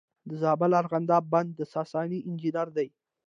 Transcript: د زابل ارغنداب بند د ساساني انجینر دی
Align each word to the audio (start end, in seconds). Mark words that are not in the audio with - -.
د 0.29 0.31
زابل 0.43 0.71
ارغنداب 0.81 1.23
بند 1.33 1.49
د 1.57 1.59
ساساني 1.73 2.19
انجینر 2.29 2.67
دی 2.77 2.87